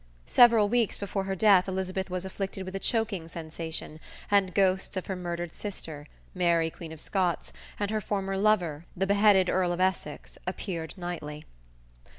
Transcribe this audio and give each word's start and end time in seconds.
Several 0.25 0.67
weeks 0.67 0.97
before 0.97 1.25
her 1.25 1.35
death 1.35 1.67
Elizabeth 1.67 2.09
was 2.09 2.25
afflicted 2.25 2.65
with 2.65 2.75
a 2.75 2.79
choking 2.79 3.27
sensation, 3.27 3.99
and 4.31 4.47
the 4.47 4.51
ghosts 4.51 4.97
of 4.97 5.05
her 5.05 5.15
murdered 5.15 5.53
sister 5.53 6.07
Mary, 6.33 6.71
Queen 6.71 6.91
of 6.91 6.99
Scots, 6.99 7.53
and 7.79 7.91
her 7.91 8.01
former 8.01 8.35
lover, 8.35 8.85
the 8.97 9.05
beheaded 9.05 9.47
Earl 9.47 9.71
of 9.71 9.79
Essex, 9.79 10.39
appeared 10.47 10.97
nightly. 10.97 11.45